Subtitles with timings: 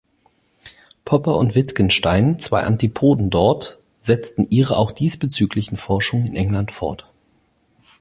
[1.05, 7.07] Popper und Wittgenstein, zwei Antipoden dort, setzten ihre auch diesbezüglichen Forschungen in England fort.